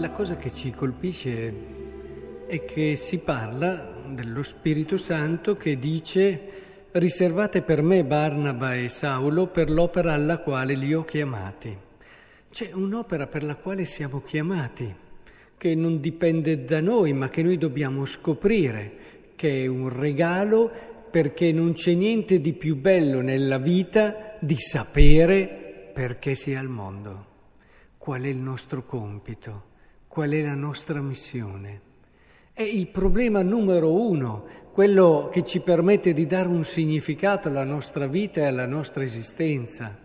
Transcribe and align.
la 0.00 0.10
cosa 0.12 0.36
che 0.36 0.50
ci 0.50 0.70
colpisce 0.70 1.54
è 2.46 2.64
che 2.64 2.96
si 2.96 3.18
parla 3.18 4.00
dello 4.06 4.42
Spirito 4.42 4.96
Santo 4.96 5.58
che 5.58 5.78
dice 5.78 6.88
riservate 6.92 7.60
per 7.60 7.82
me 7.82 8.02
Barnaba 8.02 8.74
e 8.74 8.88
Saulo 8.88 9.48
per 9.48 9.70
l'opera 9.70 10.14
alla 10.14 10.38
quale 10.38 10.74
li 10.74 10.94
ho 10.94 11.04
chiamati. 11.04 11.76
C'è 12.50 12.70
un'opera 12.72 13.26
per 13.26 13.44
la 13.44 13.56
quale 13.56 13.84
siamo 13.84 14.22
chiamati, 14.22 14.92
che 15.58 15.74
non 15.74 16.00
dipende 16.00 16.64
da 16.64 16.80
noi, 16.80 17.12
ma 17.12 17.28
che 17.28 17.42
noi 17.42 17.58
dobbiamo 17.58 18.06
scoprire, 18.06 18.92
che 19.36 19.64
è 19.64 19.66
un 19.66 19.90
regalo 19.90 20.70
perché 21.10 21.52
non 21.52 21.74
c'è 21.74 21.92
niente 21.92 22.40
di 22.40 22.54
più 22.54 22.76
bello 22.76 23.20
nella 23.20 23.58
vita 23.58 24.34
di 24.40 24.56
sapere 24.56 25.90
perché 25.92 26.34
si 26.34 26.52
è 26.52 26.56
al 26.56 26.68
mondo, 26.68 27.26
qual 27.98 28.22
è 28.22 28.28
il 28.28 28.40
nostro 28.40 28.82
compito, 28.86 29.68
qual 30.10 30.30
è 30.30 30.42
la 30.42 30.56
nostra 30.56 31.00
missione. 31.00 31.80
È 32.52 32.62
il 32.62 32.88
problema 32.88 33.42
numero 33.42 33.94
uno, 33.94 34.44
quello 34.72 35.28
che 35.30 35.44
ci 35.44 35.60
permette 35.60 36.12
di 36.12 36.26
dare 36.26 36.48
un 36.48 36.64
significato 36.64 37.46
alla 37.46 37.62
nostra 37.62 38.08
vita 38.08 38.40
e 38.40 38.46
alla 38.46 38.66
nostra 38.66 39.04
esistenza. 39.04 39.96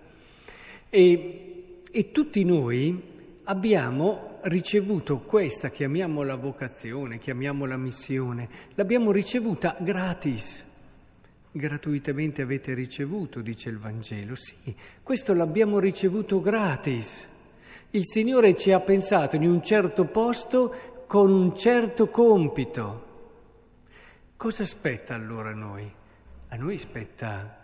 E, 0.91 1.79
e 1.91 2.11
tutti 2.11 2.43
noi 2.43 3.01
abbiamo 3.45 4.37
ricevuto 4.43 5.21
questa, 5.21 5.71
chiamiamola 5.71 6.35
vocazione, 6.35 7.17
chiamiamola 7.17 7.75
missione, 7.75 8.47
l'abbiamo 8.75 9.11
ricevuta 9.11 9.75
gratis. 9.79 10.63
Gratuitamente 11.51 12.43
avete 12.43 12.75
ricevuto, 12.75 13.41
dice 13.41 13.69
il 13.69 13.79
Vangelo. 13.79 14.35
Sì, 14.35 14.75
questo 15.01 15.33
l'abbiamo 15.33 15.79
ricevuto 15.79 16.41
gratis. 16.41 17.33
Il 17.95 18.05
Signore 18.05 18.57
ci 18.57 18.73
ha 18.73 18.81
pensato 18.81 19.37
in 19.37 19.47
un 19.47 19.63
certo 19.63 20.03
posto 20.03 21.05
con 21.07 21.31
un 21.31 21.55
certo 21.55 22.09
compito. 22.09 23.03
Cosa 24.35 24.65
spetta 24.65 25.15
allora 25.15 25.51
a 25.51 25.53
noi? 25.53 25.89
A 26.49 26.55
noi 26.57 26.77
spetta 26.77 27.57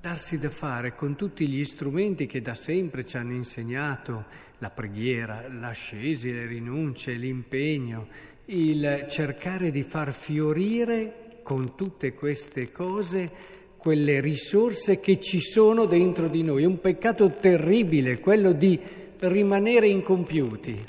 darsi 0.00 0.38
da 0.38 0.48
fare 0.48 0.94
con 0.94 1.14
tutti 1.14 1.46
gli 1.46 1.62
strumenti 1.62 2.24
che 2.24 2.40
da 2.40 2.54
sempre 2.54 3.04
ci 3.04 3.18
hanno 3.18 3.34
insegnato, 3.34 4.24
la 4.60 4.70
preghiera, 4.70 5.44
l'ascesi, 5.46 6.32
le 6.32 6.46
rinunce, 6.46 7.12
l'impegno, 7.12 8.08
il 8.46 9.04
cercare 9.10 9.70
di 9.70 9.82
far 9.82 10.10
fiorire 10.10 11.40
con 11.42 11.74
tutte 11.74 12.14
queste 12.14 12.72
cose 12.72 13.30
quelle 13.76 14.22
risorse 14.22 15.00
che 15.00 15.20
ci 15.20 15.42
sono 15.42 15.84
dentro 15.84 16.28
di 16.28 16.42
noi. 16.42 16.62
È 16.62 16.66
un 16.66 16.80
peccato 16.80 17.28
terribile 17.28 18.20
quello 18.20 18.52
di 18.52 19.04
rimanere 19.20 19.88
incompiuti. 19.88 20.84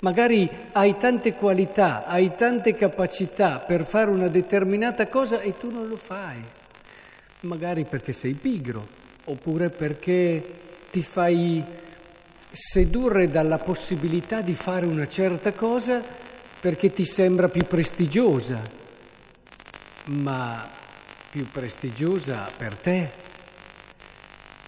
Magari 0.00 0.48
hai 0.72 0.96
tante 0.96 1.32
qualità, 1.32 2.04
hai 2.04 2.34
tante 2.34 2.74
capacità 2.74 3.58
per 3.58 3.84
fare 3.84 4.10
una 4.10 4.28
determinata 4.28 5.08
cosa 5.08 5.40
e 5.40 5.56
tu 5.56 5.70
non 5.70 5.86
lo 5.86 5.96
fai. 5.96 6.40
Magari 7.40 7.84
perché 7.84 8.12
sei 8.12 8.34
pigro, 8.34 8.86
oppure 9.24 9.70
perché 9.70 10.42
ti 10.90 11.02
fai 11.02 11.64
sedurre 12.50 13.28
dalla 13.28 13.58
possibilità 13.58 14.40
di 14.40 14.54
fare 14.54 14.86
una 14.86 15.06
certa 15.06 15.52
cosa 15.52 16.02
perché 16.60 16.92
ti 16.92 17.04
sembra 17.04 17.48
più 17.48 17.64
prestigiosa, 17.64 18.60
ma 20.06 20.68
più 21.30 21.46
prestigiosa 21.50 22.48
per 22.56 22.74
te. 22.74 23.10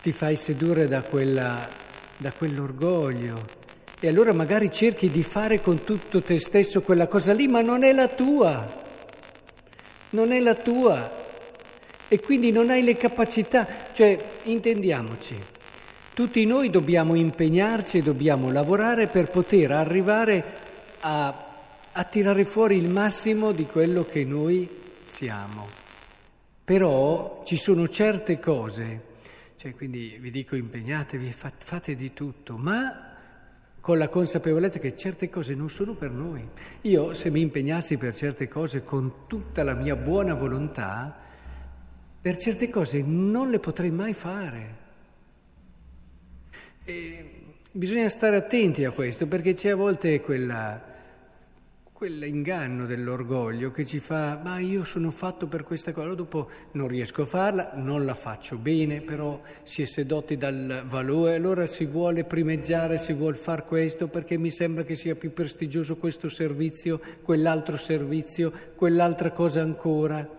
Ti 0.03 0.13
fai 0.13 0.37
sedurre 0.37 0.87
da, 0.87 1.03
quella, 1.03 1.69
da 2.19 2.31
quell'orgoglio, 2.33 3.67
e 4.01 4.07
allora 4.07 4.33
magari 4.33 4.71
cerchi 4.71 5.11
di 5.11 5.25
fare 5.25 5.61
con 5.61 5.83
tutto 5.83 6.23
te 6.23 6.39
stesso 6.39 6.83
quella 6.83 7.09
cosa 7.09 7.33
lì, 7.33 7.49
ma 7.49 7.63
non 7.63 7.83
è 7.83 7.93
la 7.93 8.07
tua. 8.07 8.87
Non 10.11 10.31
è 10.31 10.39
la 10.39 10.55
tua. 10.55 11.27
E 12.07 12.21
quindi 12.21 12.53
non 12.53 12.71
hai 12.71 12.85
le 12.85 12.97
capacità. 12.97 13.67
Cioè, 13.93 14.17
intendiamoci, 14.45 15.37
tutti 16.15 16.45
noi 16.47 16.71
dobbiamo 16.71 17.17
impegnarci 17.17 18.01
dobbiamo 18.01 18.53
lavorare 18.53 19.09
per 19.09 19.31
poter 19.31 19.73
arrivare 19.73 20.45
a, 21.01 21.47
a 21.91 22.05
tirare 22.05 22.45
fuori 22.45 22.77
il 22.77 22.89
massimo 22.89 23.51
di 23.51 23.67
quello 23.67 24.05
che 24.05 24.25
noi 24.25 24.69
siamo. 25.03 25.67
Però 26.63 27.43
ci 27.45 27.57
sono 27.57 27.89
certe 27.89 28.39
cose, 28.39 29.03
cioè 29.57 29.75
quindi 29.75 30.19
vi 30.21 30.31
dico 30.31 30.55
impegnatevi, 30.55 31.33
fate 31.33 31.58
di 31.95 32.15
tutto, 32.15 32.57
ma 32.57 33.09
con 33.81 33.99
la 33.99 34.09
consapevolezza 34.09 34.79
che 34.79 34.97
certe 34.97 35.29
cose 35.29 35.55
non 35.55 35.69
sono 35.69 35.95
per 35.95 36.11
noi. 36.11 36.47
Io 36.83 37.13
se 37.13 37.31
mi 37.31 37.41
impegnassi 37.41 37.99
per 37.99 38.15
certe 38.15 38.49
cose 38.49 38.83
con 38.83 39.27
tutta 39.27 39.63
la 39.63 39.75
mia 39.75 39.95
buona 39.95 40.33
volontà, 40.35 41.15
per 42.21 42.37
certe 42.37 42.71
cose 42.71 43.03
non 43.03 43.51
le 43.51 43.59
potrei 43.59 43.91
mai 43.91 44.15
fare. 44.15 44.77
E 46.85 47.33
bisogna 47.71 48.09
stare 48.09 48.37
attenti 48.37 48.85
a 48.85 48.91
questo 48.91 49.27
perché 49.27 49.53
c'è 49.53 49.71
a 49.71 49.77
volte 49.77 50.21
quella 50.21 50.88
quell'inganno 51.99 52.87
dell'orgoglio 52.87 53.73
che 53.73 53.85
ci 53.85 53.99
fa, 53.99 54.41
ma 54.41 54.61
io 54.61 54.85
sono 54.85 55.11
fatto 55.11 55.49
per 55.49 55.65
questa 55.65 55.91
cosa, 55.91 56.15
dopo 56.15 56.49
non 56.75 56.87
riesco 56.87 57.23
a 57.23 57.25
farla, 57.25 57.73
non 57.75 58.05
la 58.05 58.15
faccio 58.15 58.57
bene, 58.57 59.01
però 59.01 59.41
si 59.65 59.83
è 59.83 59.85
sedotti 59.85 60.37
dal 60.37 60.85
valore, 60.87 61.35
allora 61.35 61.67
si 61.67 61.87
vuole 61.87 62.23
primeggiare, 62.23 62.99
si 62.99 63.13
vuole 63.15 63.35
fare 63.35 63.65
questo 63.65 64.07
perché 64.07 64.39
mi 64.39 64.53
sembra 64.53 64.85
che 64.85 64.95
sia 64.95 65.17
più 65.17 65.33
prestigioso 65.33 65.97
questo 65.97 66.29
servizio, 66.29 67.01
quell'altro 67.21 67.77
servizio, 67.77 68.53
quell'altra 68.77 69.33
cosa 69.33 69.63
ancora. 69.63 70.37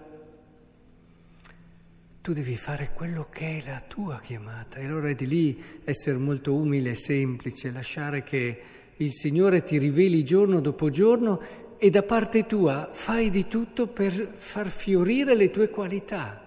Tu 2.21 2.31
devi 2.31 2.55
fare 2.55 2.91
quello 2.93 3.27
che 3.29 3.57
è 3.57 3.69
la 3.69 3.83
tua 3.85 4.21
chiamata. 4.21 4.79
E 4.79 4.85
allora 4.85 5.09
è 5.09 5.15
di 5.15 5.27
lì 5.27 5.61
essere 5.83 6.17
molto 6.17 6.53
umile 6.53 6.91
e 6.91 6.95
semplice, 6.95 7.69
lasciare 7.69 8.23
che 8.23 8.61
il 8.99 9.11
Signore 9.11 9.63
ti 9.63 9.77
riveli 9.77 10.23
giorno 10.23 10.61
dopo 10.61 10.89
giorno 10.89 11.41
e 11.77 11.89
da 11.89 12.03
parte 12.03 12.45
tua 12.45 12.87
fai 12.91 13.29
di 13.29 13.47
tutto 13.47 13.87
per 13.87 14.13
far 14.13 14.67
fiorire 14.67 15.35
le 15.35 15.49
tue 15.49 15.69
qualità. 15.69 16.41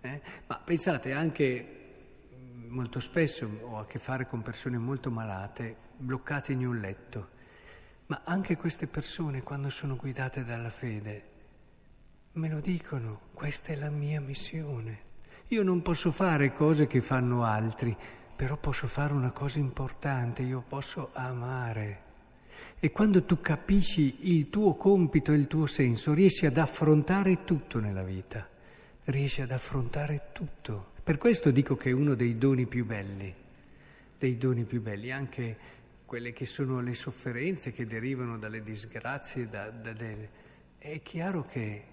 Eh? 0.00 0.20
Ma 0.46 0.58
pensate 0.58 1.12
anche, 1.12 1.66
molto 2.68 3.00
spesso 3.00 3.48
ho 3.62 3.78
a 3.78 3.86
che 3.86 3.98
fare 3.98 4.26
con 4.26 4.42
persone 4.42 4.78
molto 4.78 5.10
malate, 5.10 5.76
bloccate 5.96 6.52
in 6.52 6.66
un 6.66 6.78
letto, 6.78 7.28
ma 8.06 8.22
anche 8.24 8.56
queste 8.56 8.86
persone 8.86 9.42
quando 9.42 9.70
sono 9.70 9.96
guidate 9.96 10.44
dalla 10.44 10.70
fede 10.70 11.34
me 12.36 12.50
lo 12.50 12.60
dicono, 12.60 13.20
questa 13.32 13.72
è 13.72 13.76
la 13.76 13.88
mia 13.88 14.20
missione. 14.20 15.04
Io 15.48 15.62
non 15.62 15.80
posso 15.80 16.10
fare 16.10 16.52
cose 16.52 16.86
che 16.86 17.00
fanno 17.00 17.44
altri, 17.44 17.96
però 18.36 18.58
posso 18.58 18.86
fare 18.86 19.14
una 19.14 19.32
cosa 19.32 19.58
importante, 19.58 20.42
io 20.42 20.62
posso 20.66 21.08
amare. 21.14 22.04
E 22.78 22.92
quando 22.92 23.24
tu 23.24 23.40
capisci 23.40 24.30
il 24.32 24.50
tuo 24.50 24.74
compito 24.74 25.32
e 25.32 25.36
il 25.36 25.46
tuo 25.46 25.66
senso, 25.66 26.12
riesci 26.12 26.44
ad 26.44 26.58
affrontare 26.58 27.44
tutto 27.44 27.80
nella 27.80 28.02
vita, 28.02 28.46
riesci 29.04 29.40
ad 29.40 29.50
affrontare 29.50 30.28
tutto. 30.32 30.92
Per 31.02 31.16
questo 31.16 31.50
dico 31.50 31.76
che 31.76 31.90
è 31.90 31.92
uno 31.92 32.14
dei 32.14 32.36
doni 32.36 32.66
più 32.66 32.84
belli, 32.84 33.34
dei 34.18 34.36
doni 34.36 34.64
più 34.64 34.82
belli, 34.82 35.10
anche 35.10 35.56
quelle 36.04 36.34
che 36.34 36.44
sono 36.44 36.80
le 36.80 36.94
sofferenze 36.94 37.72
che 37.72 37.86
derivano 37.86 38.36
dalle 38.36 38.62
disgrazie, 38.62 39.48
da, 39.48 39.70
da, 39.70 39.94
da, 39.94 40.06
è 40.76 41.00
chiaro 41.02 41.44
che 41.44 41.84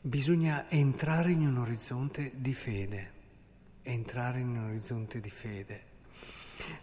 bisogna 0.00 0.70
entrare 0.70 1.30
in 1.30 1.46
un 1.46 1.58
orizzonte 1.58 2.32
di 2.36 2.54
fede 2.54 3.16
entrare 3.82 4.40
in 4.40 4.48
un 4.48 4.64
orizzonte 4.68 5.20
di 5.20 5.30
fede. 5.30 5.82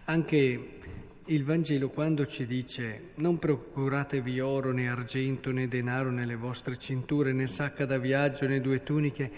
Anche 0.05 0.79
il 1.25 1.43
Vangelo 1.43 1.89
quando 1.89 2.25
ci 2.25 2.45
dice 2.45 3.11
non 3.15 3.39
procuratevi 3.39 4.39
oro 4.39 4.71
né 4.71 4.87
argento 4.87 5.51
né 5.51 5.67
denaro 5.67 6.11
nelle 6.11 6.35
vostre 6.35 6.77
cinture 6.77 7.33
né 7.33 7.47
sacca 7.47 7.85
da 7.85 7.97
viaggio 7.97 8.47
né 8.47 8.61
due 8.61 8.83
tuniche, 8.83 9.31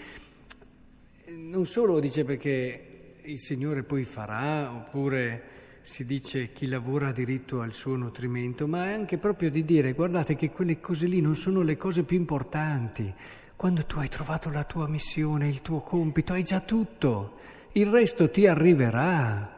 non 1.28 1.64
solo 1.64 1.98
dice 1.98 2.24
perché 2.24 3.16
il 3.22 3.38
Signore 3.38 3.84
poi 3.84 4.04
farà 4.04 4.70
oppure 4.72 5.56
si 5.80 6.04
dice 6.04 6.52
chi 6.52 6.66
lavora 6.66 7.08
ha 7.08 7.12
diritto 7.12 7.62
al 7.62 7.72
suo 7.72 7.96
nutrimento, 7.96 8.66
ma 8.66 8.86
è 8.86 8.92
anche 8.92 9.16
proprio 9.16 9.50
di 9.50 9.64
dire 9.64 9.94
guardate 9.94 10.36
che 10.36 10.50
quelle 10.50 10.80
cose 10.80 11.06
lì 11.06 11.22
non 11.22 11.36
sono 11.36 11.62
le 11.62 11.78
cose 11.78 12.02
più 12.02 12.18
importanti. 12.18 13.14
Quando 13.58 13.84
tu 13.86 13.98
hai 13.98 14.08
trovato 14.08 14.52
la 14.52 14.62
tua 14.62 14.86
missione, 14.86 15.48
il 15.48 15.62
tuo 15.62 15.80
compito, 15.80 16.32
hai 16.32 16.44
già 16.44 16.60
tutto 16.60 17.38
il 17.72 17.88
resto 17.88 18.30
ti 18.30 18.46
arriverà. 18.46 19.52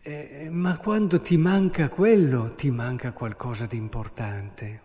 Eh, 0.00 0.48
ma 0.50 0.78
quando 0.78 1.20
ti 1.20 1.36
manca 1.36 1.90
quello, 1.90 2.54
ti 2.54 2.70
manca 2.70 3.12
qualcosa 3.12 3.66
di 3.66 3.76
importante. 3.76 4.80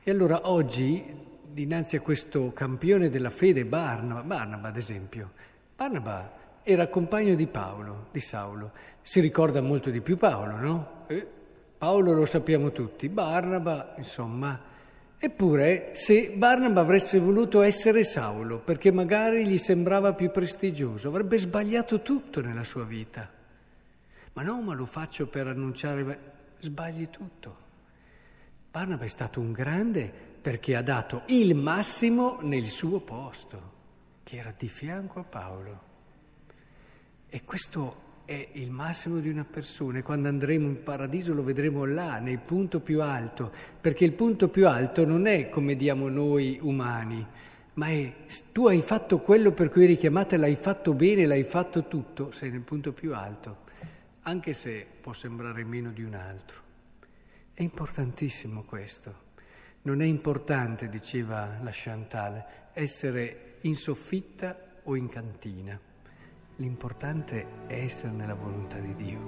E 0.00 0.10
allora 0.12 0.48
oggi, 0.48 1.04
dinanzi 1.42 1.96
a 1.96 2.00
questo 2.00 2.52
campione 2.52 3.10
della 3.10 3.30
fede, 3.30 3.64
Barnaba, 3.64 4.22
Barnaba 4.22 4.68
ad 4.68 4.76
esempio, 4.76 5.32
Barnaba 5.74 6.60
era 6.62 6.86
compagno 6.86 7.34
di 7.34 7.48
Paolo, 7.48 8.10
di 8.12 8.20
Saulo, 8.20 8.70
si 9.02 9.18
ricorda 9.18 9.60
molto 9.60 9.90
di 9.90 10.00
più 10.00 10.16
Paolo, 10.16 10.54
no? 10.54 11.04
Eh, 11.08 11.28
Paolo 11.78 12.12
lo 12.12 12.26
sappiamo 12.26 12.70
tutti, 12.70 13.08
Barnaba, 13.08 13.94
insomma. 13.96 14.74
Eppure, 15.26 15.90
se 15.92 16.34
Barnaba 16.36 16.82
avesse 16.82 17.18
voluto 17.18 17.60
essere 17.60 18.04
Saulo, 18.04 18.60
perché 18.60 18.92
magari 18.92 19.44
gli 19.44 19.58
sembrava 19.58 20.12
più 20.12 20.30
prestigioso, 20.30 21.08
avrebbe 21.08 21.36
sbagliato 21.36 22.00
tutto 22.00 22.40
nella 22.40 22.62
sua 22.62 22.84
vita. 22.84 23.28
Ma 24.34 24.42
no, 24.42 24.62
ma 24.62 24.72
lo 24.72 24.86
faccio 24.86 25.26
per 25.26 25.48
annunciare, 25.48 26.20
sbagli 26.60 27.10
tutto. 27.10 27.56
Barnaba 28.70 29.02
è 29.02 29.08
stato 29.08 29.40
un 29.40 29.50
grande 29.50 30.08
perché 30.40 30.76
ha 30.76 30.82
dato 30.82 31.22
il 31.26 31.56
massimo 31.56 32.38
nel 32.42 32.68
suo 32.68 33.00
posto, 33.00 33.72
che 34.22 34.36
era 34.36 34.54
di 34.56 34.68
fianco 34.68 35.18
a 35.18 35.24
Paolo. 35.24 35.80
E 37.28 37.42
questo 37.42 38.05
è 38.26 38.48
il 38.54 38.72
massimo 38.72 39.20
di 39.20 39.28
una 39.28 39.44
persona 39.44 39.98
e 39.98 40.02
quando 40.02 40.26
andremo 40.26 40.66
in 40.66 40.82
paradiso 40.82 41.32
lo 41.32 41.44
vedremo 41.44 41.84
là, 41.84 42.18
nel 42.18 42.40
punto 42.40 42.80
più 42.80 43.00
alto, 43.00 43.52
perché 43.80 44.04
il 44.04 44.12
punto 44.12 44.48
più 44.48 44.68
alto 44.68 45.06
non 45.06 45.26
è 45.26 45.48
come 45.48 45.76
diamo 45.76 46.08
noi 46.08 46.58
umani, 46.60 47.24
ma 47.74 47.86
è 47.86 48.12
tu 48.52 48.66
hai 48.66 48.80
fatto 48.80 49.20
quello 49.20 49.52
per 49.52 49.68
cui 49.68 49.84
eri 49.84 49.96
chiamata 49.96 50.36
l'hai 50.36 50.56
fatto 50.56 50.92
bene, 50.92 51.24
l'hai 51.24 51.44
fatto 51.44 51.86
tutto, 51.86 52.32
sei 52.32 52.50
nel 52.50 52.62
punto 52.62 52.92
più 52.92 53.14
alto, 53.14 53.58
anche 54.22 54.52
se 54.52 54.84
può 55.00 55.12
sembrare 55.12 55.64
meno 55.64 55.92
di 55.92 56.02
un 56.02 56.14
altro. 56.14 56.60
È 57.54 57.62
importantissimo 57.62 58.64
questo. 58.64 59.24
Non 59.82 60.02
è 60.02 60.04
importante, 60.04 60.88
diceva 60.88 61.58
la 61.62 61.70
Chantal, 61.72 62.44
essere 62.72 63.58
in 63.60 63.76
soffitta 63.76 64.58
o 64.82 64.96
in 64.96 65.08
cantina. 65.08 65.78
L'importante 66.58 67.66
è 67.66 67.82
essere 67.82 68.12
nella 68.12 68.32
volontà 68.32 68.78
di 68.78 68.94
Dio. 68.94 69.25